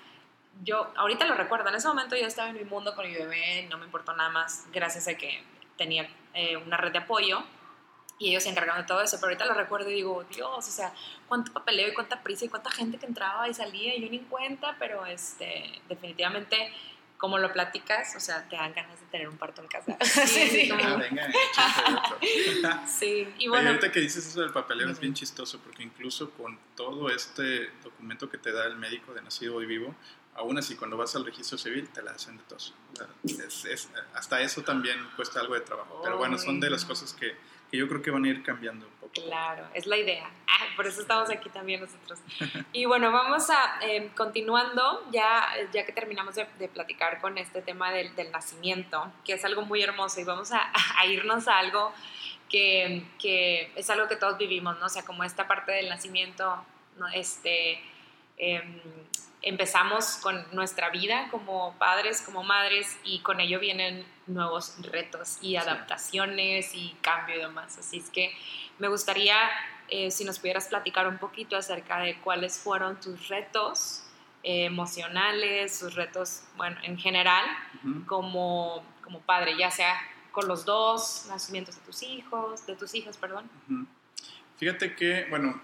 [0.63, 3.67] yo ahorita lo recuerdo, en ese momento yo estaba en mi mundo con mi bebé,
[3.71, 5.43] no me importó nada más, gracias a que
[5.77, 7.43] tenía eh, una red de apoyo
[8.19, 10.63] y ellos se encargaron de todo eso, pero ahorita lo recuerdo y digo, Dios, o
[10.63, 10.93] sea,
[11.29, 14.19] cuánto papeleo y cuánta prisa y cuánta gente que entraba y salía, y yo ni
[14.19, 16.73] en cuenta, pero este, definitivamente,
[17.19, 19.97] como lo platicas, o sea, te dan ganas de tener un parto en casa.
[20.05, 20.85] Sí, sí, como...
[20.85, 23.71] ah, venga, sí, y bueno.
[23.71, 28.31] ahorita que dices eso del papeleo es bien chistoso, porque incluso con todo este documento
[28.31, 29.95] que te da el médico de nacido y vivo,
[30.35, 32.75] aún así cuando vas al registro civil te la hacen de tos.
[34.15, 37.37] hasta eso también cuesta algo de trabajo, pero bueno, son de las cosas que
[37.77, 39.13] yo creo que van a ir cambiando un poco.
[39.15, 40.31] Claro, es la idea.
[40.47, 42.21] Ah, por eso estamos aquí también nosotros.
[42.73, 47.91] Y bueno, vamos a, eh, continuando, ya, ya que terminamos de, platicar con este tema
[47.93, 51.93] del, del, nacimiento, que es algo muy hermoso, y vamos a, a irnos a algo
[52.49, 54.87] que, que, es algo que todos vivimos, ¿no?
[54.87, 56.65] O sea, como esta parte del nacimiento,
[56.99, 57.09] ¿no?
[57.09, 57.81] Este...
[58.37, 58.81] Em,
[59.45, 65.57] empezamos con nuestra vida como padres, como madres, y con ello vienen nuevos retos y
[65.57, 67.77] adaptaciones y cambio y demás.
[67.79, 68.35] Así es que
[68.79, 69.37] me gustaría,
[69.89, 74.05] eh, si nos pudieras platicar un poquito acerca de cuáles fueron tus retos
[74.43, 77.45] eh, emocionales, sus retos, bueno, en general,
[78.07, 79.95] como, como padre, ya sea
[80.33, 83.49] con los dos nacimientos de tus hijos, de tus hijas, perdón.
[84.57, 85.61] Fíjate que, bueno,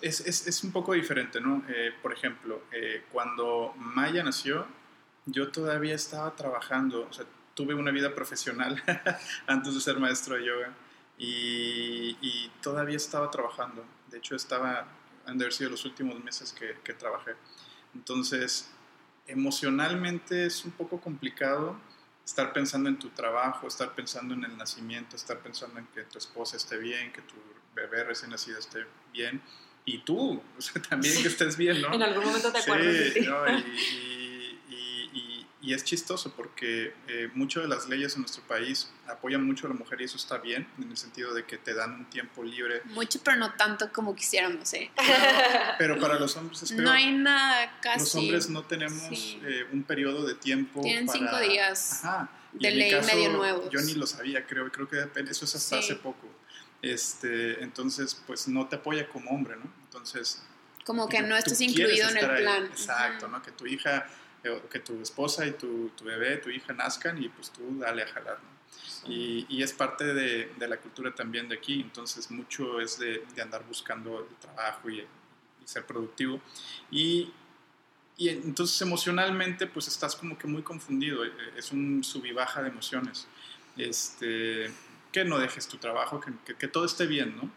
[0.00, 1.62] es, es, es, un poco diferente, ¿no?
[1.68, 4.66] Eh, por ejemplo, eh, cuando Maya nació,
[5.26, 8.82] yo todavía estaba trabajando, o sea, tuve una vida profesional
[9.46, 10.74] antes de ser maestro de yoga
[11.18, 13.84] y, y, todavía estaba trabajando.
[14.10, 14.86] De hecho, estaba,
[15.26, 17.32] han de haber sido los últimos meses que, que trabajé.
[17.94, 18.70] Entonces,
[19.26, 21.76] emocionalmente es un poco complicado
[22.24, 26.18] estar pensando en tu trabajo, estar pensando en el nacimiento, estar pensando en que tu
[26.18, 27.34] esposa esté bien, que tu
[27.74, 29.42] bebé recién nacido esté bien
[29.88, 31.94] y tú, o sea, también que estés bien, ¿no?
[31.94, 33.26] en algún momento te acuerdas de ti.
[34.70, 39.66] y, y, es chistoso porque eh, muchas de las leyes en nuestro país apoyan mucho
[39.66, 42.04] a la mujer y eso está bien, en el sentido de que te dan un
[42.10, 42.82] tiempo libre.
[42.86, 44.90] Mucho, pero no tanto como quisiéramos, ¿eh?
[45.78, 46.82] pero para los hombres es peor.
[46.82, 48.00] No hay nada casi.
[48.00, 50.82] Los hombres no tenemos eh, un periodo de tiempo.
[50.82, 52.04] Tienen cinco días.
[52.04, 52.30] Ajá.
[52.52, 53.70] de ley medio nuevo.
[53.70, 54.98] Yo ni lo sabía, creo, creo que
[55.30, 56.28] eso es hasta hace poco.
[56.82, 59.70] Este, entonces, pues no te apoya como hombre, ¿no?
[59.84, 60.42] Entonces...
[60.84, 62.64] Como que no estás incluido en el plan.
[62.66, 63.42] Exacto, ¿no?
[63.42, 64.08] Que tu hija,
[64.42, 68.02] eh, que tu esposa y tu, tu, bebé, tu hija nazcan y pues tú dale
[68.02, 68.58] a jalar, ¿no?
[69.10, 73.24] Y, y, es parte de, de, la cultura también de aquí, entonces mucho es de,
[73.34, 75.06] de andar buscando el trabajo y, y
[75.64, 76.40] ser productivo.
[76.90, 77.32] Y,
[78.16, 82.62] y, entonces emocionalmente pues estás como que muy confundido, eh, es un sub y baja
[82.62, 83.26] de emociones.
[83.76, 84.72] Este,
[85.12, 87.50] que no dejes tu trabajo, que, que, todo esté bien, ¿no?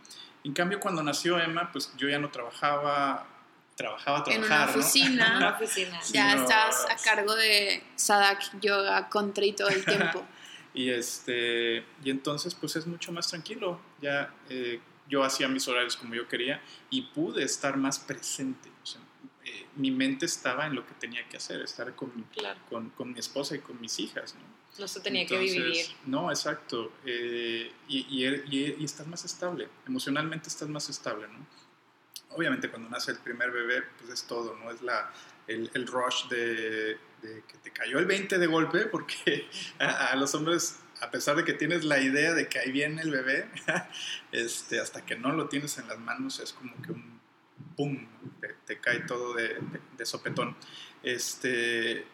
[0.44, 3.28] En cambio, cuando nació Emma, pues yo ya no trabajaba,
[3.76, 5.56] trabajaba a trabajar, En una oficina, ¿no?
[5.56, 6.00] oficina.
[6.12, 10.26] ya estás a cargo de Sadak Yoga Country todo el tiempo.
[10.74, 13.80] y, este, y entonces, pues es mucho más tranquilo.
[14.02, 18.70] Ya eh, yo hacía mis horarios como yo quería y pude estar más presente.
[18.82, 19.02] O sea,
[19.44, 22.26] eh, mi mente estaba en lo que tenía que hacer, estar con,
[22.70, 24.61] con, con mi esposa y con mis hijas, ¿no?
[24.80, 25.86] No se tenía que vivir.
[26.06, 26.94] No, exacto.
[27.06, 31.46] Eh, y, y, y, estás más estable, emocionalmente estás más estable, ¿no?
[32.36, 34.72] Obviamente cuando nace el primer bebé, pues es todo, ¿no?
[34.72, 35.12] Es la,
[35.48, 39.48] el, el rush de, de, que te cayó el 20 de golpe, porque
[39.80, 43.12] a, los hombres a pesar de que tienes la idea de que ahí viene el
[43.12, 43.50] bebé,
[44.32, 47.20] este, hasta que no lo tienes en las manos es como que un
[47.76, 48.08] pum,
[48.66, 49.60] te, cae todo de,
[50.06, 50.56] sopetón.
[51.04, 52.06] Este,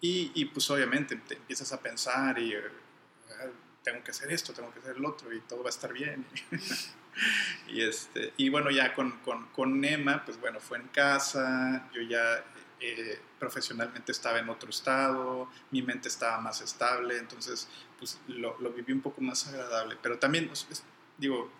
[0.00, 3.50] y, y, pues obviamente te empiezas a pensar y ah,
[3.82, 6.24] tengo que hacer esto, tengo que hacer el otro y todo va a estar bien.
[7.68, 12.02] y, este, y bueno, ya con, con, con Emma, pues bueno, fue en casa, yo
[12.02, 12.44] ya
[12.80, 18.70] eh, profesionalmente estaba en otro estado, mi mente estaba más estable, entonces pues lo, lo
[18.70, 19.96] viví un poco más agradable.
[20.00, 20.50] Pero también,
[21.16, 21.50] digo,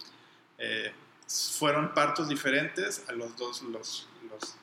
[0.58, 0.92] eh,
[1.26, 4.56] fueron partos diferentes, a los dos los, los,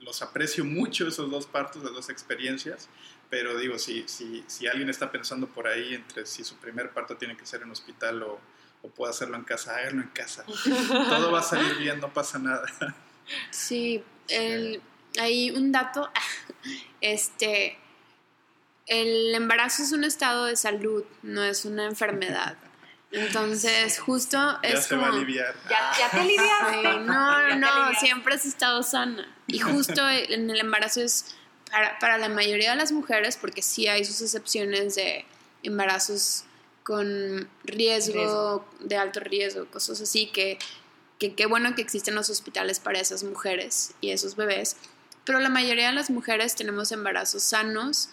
[0.00, 2.88] los, aprecio mucho esos dos partos, las dos experiencias,
[3.28, 7.16] pero digo, si, si, si alguien está pensando por ahí entre si su primer parto
[7.16, 8.40] tiene que ser en hospital o,
[8.82, 10.44] o puede hacerlo en casa, háganlo en casa.
[11.08, 12.66] Todo va a salir bien, no pasa nada.
[13.50, 14.80] Sí, el,
[15.18, 16.10] hay un dato,
[17.00, 17.78] este,
[18.86, 22.56] el embarazo es un estado de salud, no es una enfermedad.
[23.12, 25.54] Entonces, justo es ya se Va a aliviar.
[25.70, 27.00] Ya, te aliviaste.
[27.00, 29.32] no, no, siempre has estado sana.
[29.46, 31.36] Y justo en el embarazo es
[31.70, 35.24] para, para, la mayoría de las mujeres, porque sí hay sus excepciones de
[35.62, 36.44] embarazos
[36.84, 40.58] con riesgo, de alto riesgo, cosas así, que
[41.18, 44.76] qué bueno que existen los hospitales para esas mujeres y esos bebés.
[45.24, 48.10] Pero la mayoría de las mujeres tenemos embarazos sanos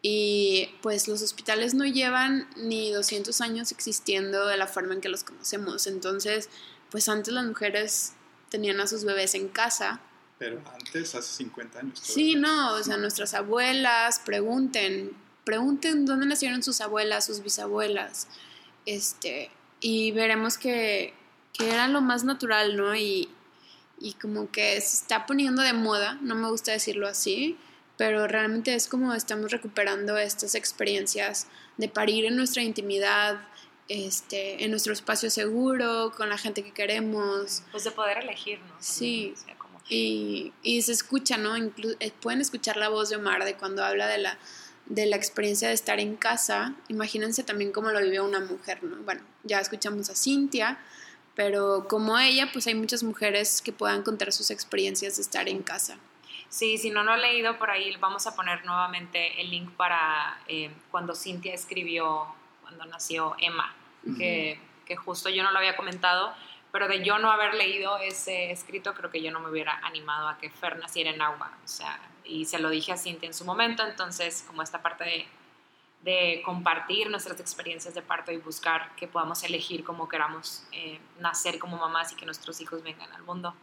[0.00, 5.08] y pues los hospitales no llevan ni 200 años existiendo de la forma en que
[5.08, 5.86] los conocemos.
[5.86, 6.48] Entonces,
[6.90, 8.12] pues antes las mujeres
[8.48, 10.00] tenían a sus bebés en casa.
[10.38, 12.00] Pero antes, hace 50 años.
[12.02, 15.12] Sí, no, o sea, nuestras abuelas, pregunten,
[15.44, 18.28] pregunten dónde nacieron sus abuelas, sus bisabuelas,
[18.86, 21.14] este, y veremos que,
[21.52, 22.94] que era lo más natural, ¿no?
[22.96, 23.28] Y,
[24.00, 27.56] y como que se está poniendo de moda, no me gusta decirlo así,
[27.96, 33.40] pero realmente es como estamos recuperando estas experiencias de parir en nuestra intimidad,
[33.88, 37.62] este, en nuestro espacio seguro, con la gente que queremos.
[37.70, 38.72] Pues de poder elegirnos.
[38.80, 39.34] Sí.
[39.88, 41.56] Y, y, se escucha, ¿no?
[41.56, 44.38] Eh, pueden escuchar la voz de Omar de cuando habla de la,
[44.86, 46.74] de la experiencia de estar en casa.
[46.88, 48.96] Imagínense también cómo lo vivió una mujer, ¿no?
[49.04, 50.78] Bueno, ya escuchamos a Cintia,
[51.34, 55.62] pero como ella, pues hay muchas mujeres que puedan contar sus experiencias de estar en
[55.62, 55.98] casa.
[56.48, 60.38] Sí, si no lo he leído por ahí, vamos a poner nuevamente el link para
[60.46, 62.26] eh, cuando Cintia escribió,
[62.62, 63.74] cuando nació Emma,
[64.16, 66.32] que, que, justo yo no lo había comentado,
[66.74, 70.26] pero de yo no haber leído ese escrito, creo que yo no me hubiera animado
[70.26, 73.34] a que Fer naciera en agua, o sea, y se lo dije a Cintia en
[73.34, 75.26] su momento, entonces como esta parte de
[76.04, 81.58] de compartir nuestras experiencias de parto y buscar que podamos elegir cómo queramos eh, nacer
[81.58, 83.54] como mamás y que nuestros hijos vengan al mundo.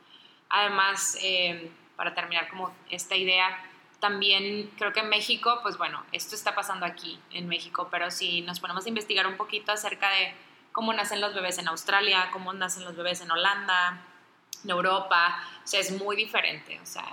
[0.50, 3.64] Además, eh, para terminar como esta idea,
[4.00, 8.42] también creo que en México, pues bueno, esto está pasando aquí en México, pero si
[8.42, 10.34] nos ponemos a investigar un poquito acerca de
[10.72, 14.06] cómo nacen los bebés en Australia, cómo nacen los bebés en Holanda,
[14.64, 16.80] en Europa, o sea, es muy diferente.
[16.82, 17.06] O sea,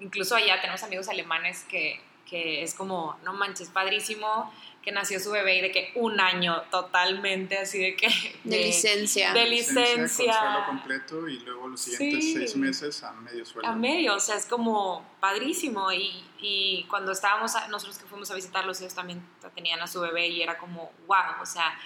[0.00, 4.52] incluso allá tenemos amigos alemanes que, que es como, no manches, padrísimo
[4.86, 8.06] que nació su bebé y de que un año totalmente así de que...
[8.44, 9.32] De, licencia.
[9.32, 10.32] De licencia.
[10.32, 13.68] Con suelo completo y luego los siguientes seis meses a medio sueldo.
[13.68, 15.90] A medio, o sea, es como padrísimo.
[15.90, 20.28] Y, y cuando estábamos, nosotros que fuimos a visitarlos, ellos también tenían a su bebé
[20.28, 21.76] y era como, wow, o sea,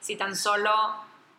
[0.00, 0.72] si tan solo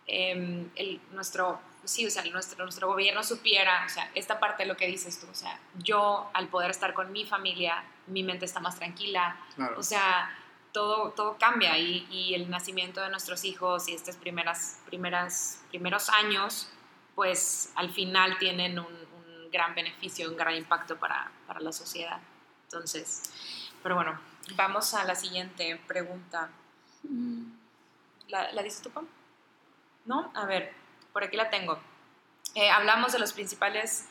[0.07, 4.67] em, el, nuestro sí, o sea, nuestro, nuestro gobierno supiera, o sea, esta parte de
[4.67, 8.45] lo que dices tú, o sea, yo al poder estar con mi familia, mi mente
[8.45, 9.37] está más tranquila,
[9.75, 10.29] o sea,
[10.71, 16.09] todo, todo cambia y, y, el nacimiento de nuestros hijos y estos primeras, primeras, primeros
[16.09, 16.69] años,
[17.15, 22.19] pues al final tienen un, un gran beneficio, un gran impacto para, para, la sociedad.
[22.65, 23.31] Entonces,
[23.81, 24.19] pero bueno,
[24.55, 26.51] vamos a la siguiente pregunta.
[28.29, 29.07] ¿La, la dices tú, Pam?
[30.05, 30.31] ¿No?
[30.33, 30.73] A ver,
[31.13, 31.77] por aquí la tengo.
[32.55, 34.07] Eh, hablamos de los principales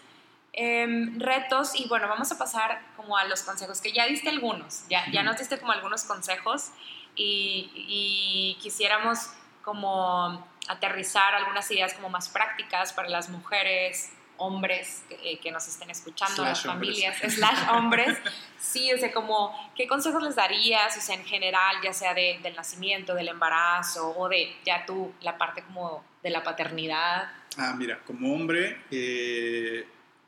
[0.53, 4.89] Em, retos y bueno, vamos a pasar como a los consejos, que ya diste algunos,
[4.89, 6.71] ya, ya nos diste como algunos consejos
[7.15, 9.31] y, quisiéramos
[9.63, 15.91] como aterrizar algunas ideas como más prácticas para las mujeres, hombres que, eh, nos estén
[15.91, 18.19] escuchando, las familias, slash hombres,
[18.59, 22.41] sí, o sea, como, ¿qué consejos les darías, o sea, en general, ya sea de,
[22.43, 27.31] del nacimiento, del embarazo, o de ya tú, la parte como de la paternidad?
[27.57, 29.87] Ah, mira, como hombre, eh,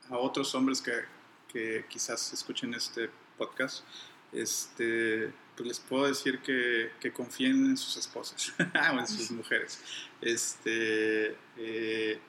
[0.09, 0.91] a otros hombres que,
[1.51, 3.83] que quizás escuchen este podcast,
[4.31, 8.53] este, pues les puedo decir que, que confíen en sus esposas
[8.93, 9.81] o en sus mujeres.
[10.21, 12.19] Este, eh,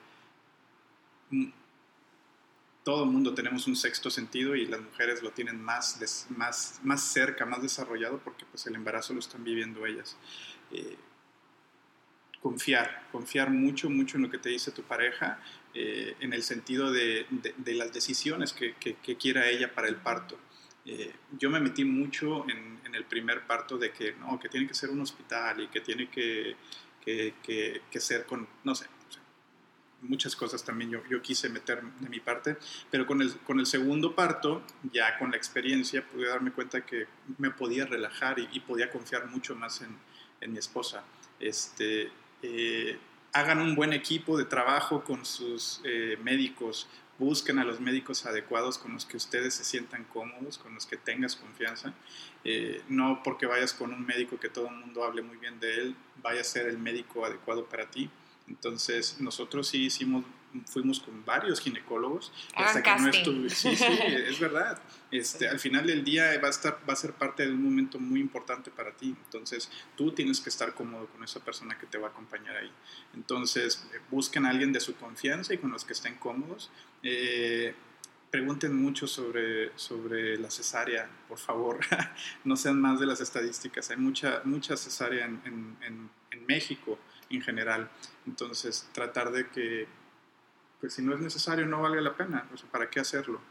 [2.83, 7.01] todo el mundo tenemos un sexto sentido y las mujeres lo tienen más, más, más
[7.01, 10.17] cerca, más desarrollado porque pues el embarazo lo están viviendo ellas.
[10.71, 10.97] Eh,
[12.41, 15.39] confiar, confiar mucho, mucho en lo que te dice tu pareja,
[15.73, 20.37] eh, en el sentido de, de, las decisiones que, que, quiera ella para el parto.
[20.85, 24.75] Eh, yo me metí mucho en, el primer parto de que, no, que tiene que
[24.75, 26.55] ser un hospital y que tiene que,
[27.03, 28.85] que ser con, no sé,
[30.03, 32.57] muchas cosas también yo, quise meter de mi parte,
[32.91, 34.61] pero con el, con el segundo parto,
[34.91, 39.55] ya con la experiencia, pude darme cuenta que me podía relajar y, podía confiar mucho
[39.55, 39.97] más en,
[40.41, 41.03] en mi esposa.
[41.39, 42.11] Este,
[42.41, 42.97] eh,
[43.33, 46.87] hagan un buen equipo de trabajo con sus eh, médicos,
[47.17, 50.97] busquen a los médicos adecuados con los que ustedes se sientan cómodos, con los que
[50.97, 51.93] tengas confianza.
[52.43, 55.75] Eh, no porque vayas con un médico que todo el mundo hable muy bien de
[55.75, 58.09] él, vaya a ser el médico adecuado para ti.
[58.47, 60.25] Entonces, nosotros sí hicimos,
[60.65, 62.31] fuimos con varios ginecólogos.
[62.55, 64.81] hasta que no estuve, sí, sí, es verdad.
[65.11, 67.99] Este, Al final del día va a, estar, va a ser parte de un momento
[67.99, 69.15] muy importante para ti.
[69.25, 72.71] Entonces, tú tienes que estar cómodo con esa persona que te va a acompañar ahí.
[73.13, 76.69] Entonces, eh, busquen a alguien de su confianza y con los que estén cómodos.
[77.01, 77.73] Eh,
[78.29, 81.79] pregunten mucho sobre, sobre la cesárea, por favor.
[82.43, 83.89] no sean más de las estadísticas.
[83.91, 86.99] Hay mucha, mucha cesárea en, en, en México
[87.29, 87.89] en general.
[88.25, 89.87] Entonces, tratar de que,
[90.79, 92.47] pues si no es necesario, no valga la pena.
[92.71, 93.41] ¿Para qué hacerlo?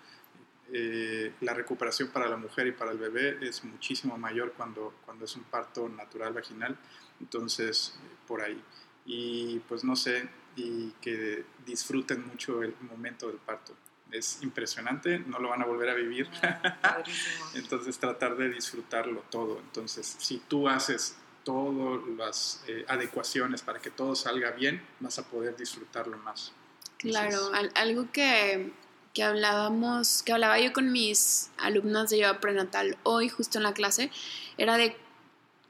[0.75, 5.27] Eh, la recuperación para la mujer y para el bebé es muchísimo mayor cuando, cuando
[5.27, 6.77] es un parto natural vaginal.
[7.21, 8.63] Entonces, por ahí.
[9.05, 13.75] Y pues no sé, y que disfruten mucho el momento del parto.
[14.11, 16.29] Es impresionante, no lo van a volver a vivir.
[16.43, 17.03] Ah,
[17.55, 19.59] Entonces tratar de disfrutarlo todo.
[19.59, 25.24] Entonces, si tú haces todas las eh, adecuaciones para que todo salga bien, vas a
[25.24, 26.52] poder disfrutarlo más.
[26.98, 28.72] Claro, algo que,
[29.12, 33.74] que, hablábamos, que hablaba yo con mis alumnas de yoga prenatal hoy, justo en la
[33.74, 34.11] clase,
[34.57, 34.96] era de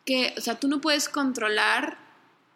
[0.04, 1.96] que, o sea, tú no puedes controlar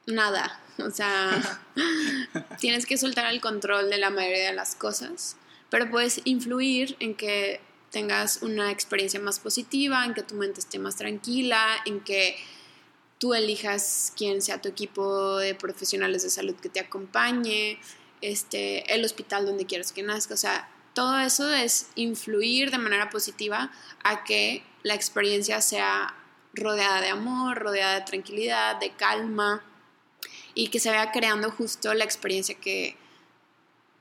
[0.06, 1.60] nada, o sea,
[2.60, 5.36] tienes que soltar el control de la mayoría de las cosas,
[5.70, 10.78] pero puedes influir en que tengas una experiencia más positiva, en que tu mente esté
[10.78, 12.36] más tranquila, en que
[13.18, 17.78] tú elijas quién sea tu equipo de profesionales de salud que te acompañe,
[18.20, 23.10] este, el hospital donde quieras que nazca, o sea, todo eso es influir de manera
[23.10, 23.70] positiva
[24.02, 26.14] a que la experiencia sea
[26.54, 29.62] rodeada de amor, rodeada de tranquilidad, de calma
[30.54, 32.96] y que se vaya creando justo la experiencia que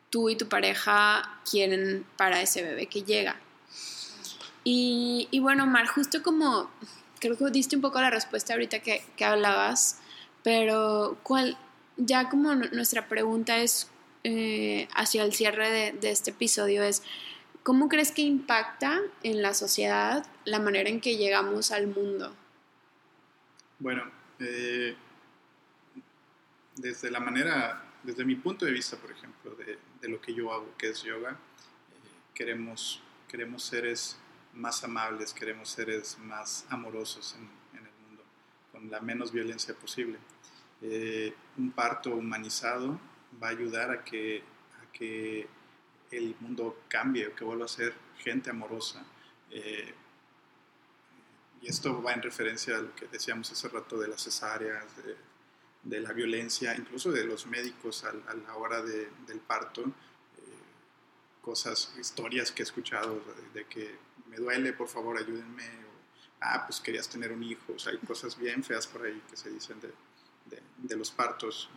[0.10, 3.42] tú y tu pareja quieren para ese bebé que llega.
[4.64, 6.72] Y, y bueno, Mar, justo como
[7.20, 10.00] creo que diste un poco la respuesta ahorita que, que hablabas,
[10.44, 11.58] pero ¿cuál,
[11.98, 13.90] ya como nuestra pregunta es
[14.24, 17.04] eh, hacia el cierre de, de, este episodio es,
[17.64, 22.36] ¿cómo crees que impacta en la sociedad la manera en que llegamos al mundo?
[23.80, 24.04] Bueno,
[24.40, 24.96] eh,
[26.76, 30.52] desde la manera, desde mi punto de vista, por ejemplo, de, de lo que yo
[30.52, 34.18] hago, que es yoga, eh, queremos, queremos seres
[34.56, 38.24] más amables, queremos seres más amorosos en, el mundo,
[38.72, 40.18] con la menos violencia posible.
[40.82, 43.00] Eh, un parto humanizado
[43.42, 44.44] va a ayudar a que,
[46.12, 49.06] el mundo cambie, que vuelva a ser gente amorosa.
[49.52, 49.94] Eh,
[51.62, 54.86] y esto va en referencia a lo que decíamos hace rato de las cesáreas,
[55.84, 59.82] de, la violencia, incluso de los médicos a, la hora del parto.
[59.82, 59.92] Eh,
[61.42, 63.22] cosas, historias que he escuchado
[63.54, 63.96] de que
[64.36, 65.64] me duele, por favor, ayúdenme.
[66.42, 67.74] ah, pues querías tener un hijo.
[67.76, 69.92] O sea, hay cosas bien feas por ahí que se dicen de,
[70.78, 71.70] de, los partos,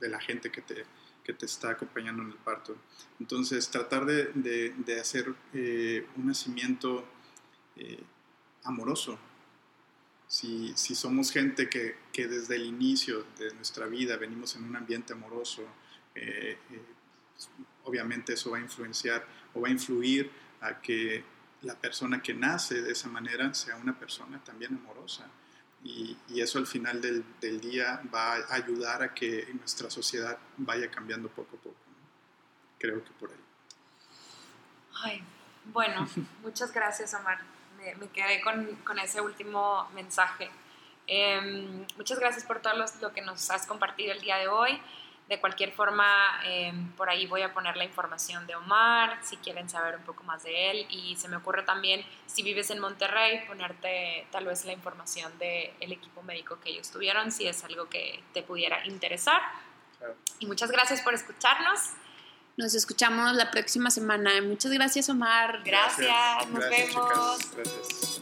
[0.00, 0.84] de, la gente que te,
[1.22, 2.76] que te está acompañando en el parto.
[3.20, 7.04] Entonces, tratar de, de hacer eh, un nacimiento
[7.76, 8.02] eh,
[8.64, 9.18] amoroso.
[10.26, 14.74] Si, si, somos gente que, que, desde el inicio de nuestra vida venimos en un
[14.74, 15.62] ambiente amoroso,
[16.14, 16.58] eh,
[17.34, 17.50] pues,
[17.84, 20.30] obviamente eso va a influenciar o va a influir
[20.60, 21.22] a que
[21.64, 25.26] la persona que nace de esa manera sea una persona también amorosa.
[25.82, 31.28] Y, eso al final del, día va a ayudar a que nuestra sociedad vaya cambiando
[31.28, 31.76] poco a poco.
[32.78, 33.36] Creo que por ahí.
[35.02, 35.24] Ay,
[35.66, 36.06] bueno,
[36.42, 37.38] muchas gracias, Omar.
[37.78, 40.50] Me, quedé con, ese último mensaje.
[41.06, 44.80] Em, muchas gracias por todo lo que nos has compartido el día de hoy.
[45.28, 46.04] De cualquier forma,
[46.44, 50.22] em, por ahí voy a poner la información de Omar, si quieren saber un poco
[50.24, 50.86] más de él.
[50.90, 55.92] Y se me ocurre también, si vives en Monterrey, ponerte tal vez la información del
[55.92, 59.40] equipo médico que ellos tuvieron, si es algo que te pudiera interesar.
[60.40, 61.92] Y muchas gracias por escucharnos.
[62.56, 64.30] Nos escuchamos la próxima semana.
[64.42, 65.62] Muchas gracias, Omar.
[65.64, 68.13] Gracias, nos vemos.